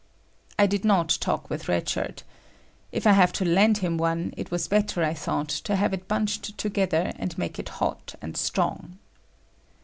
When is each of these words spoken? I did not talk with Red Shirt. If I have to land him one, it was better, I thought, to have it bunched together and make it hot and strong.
I 0.57 0.65
did 0.65 0.83
not 0.83 1.15
talk 1.21 1.47
with 1.51 1.69
Red 1.69 1.87
Shirt. 1.87 2.23
If 2.91 3.05
I 3.05 3.11
have 3.11 3.31
to 3.33 3.45
land 3.45 3.77
him 3.85 3.99
one, 3.99 4.33
it 4.35 4.49
was 4.49 4.67
better, 4.67 5.03
I 5.03 5.13
thought, 5.13 5.49
to 5.49 5.75
have 5.75 5.93
it 5.93 6.07
bunched 6.07 6.57
together 6.57 7.11
and 7.17 7.37
make 7.37 7.59
it 7.59 7.69
hot 7.77 8.15
and 8.19 8.35
strong. 8.35 8.97